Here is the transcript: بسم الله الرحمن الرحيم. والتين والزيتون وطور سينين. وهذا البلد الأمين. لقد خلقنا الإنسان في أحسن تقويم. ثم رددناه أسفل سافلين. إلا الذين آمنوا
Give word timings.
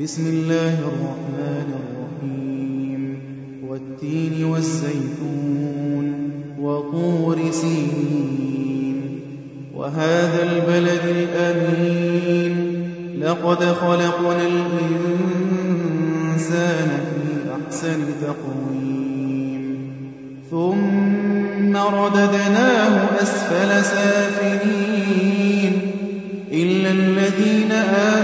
بسم 0.00 0.26
الله 0.26 0.78
الرحمن 0.78 1.74
الرحيم. 1.74 3.18
والتين 3.68 4.44
والزيتون 4.44 6.30
وطور 6.60 7.38
سينين. 7.50 9.20
وهذا 9.74 10.42
البلد 10.42 11.00
الأمين. 11.04 12.54
لقد 13.20 13.64
خلقنا 13.64 14.46
الإنسان 14.46 15.18
في 16.88 17.50
أحسن 17.52 18.00
تقويم. 18.22 19.90
ثم 20.50 21.76
رددناه 21.76 23.22
أسفل 23.22 23.84
سافلين. 23.84 25.72
إلا 26.52 26.90
الذين 26.90 27.72
آمنوا 27.72 28.23